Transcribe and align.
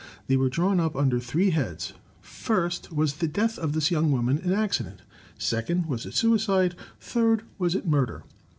They 0.25 0.35
were 0.35 0.49
drawn 0.49 0.79
up 0.79 0.95
under 0.95 1.19
three 1.19 1.51
heads. 1.51 1.93
First, 2.21 2.91
was 2.91 3.17
the 3.17 3.27
death 3.27 3.59
of 3.59 3.73
this 3.73 3.91
yoimg 3.91 4.09
woman 4.09 4.39
an 4.39 4.51
accident? 4.51 5.03
Second, 5.37 5.85
was 5.85 6.07
it 6.07 6.13
a 6.15 6.17
suicide? 6.17 6.73
Third, 6.99 7.43
was 7.59 7.75
it 7.75 7.85
a 7.85 7.87
murder? 7.87 8.23